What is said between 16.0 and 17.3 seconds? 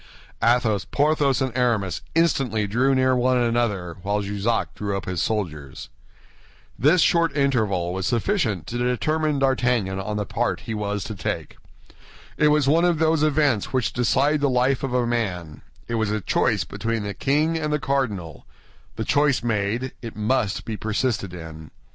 a choice between the